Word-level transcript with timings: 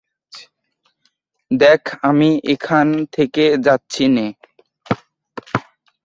দেখে 1.51 1.93
আমি 2.09 2.29
এখান 2.53 2.87
থেকে 3.15 3.43
যাচ্ছি 3.65 4.03
নে! 4.15 4.27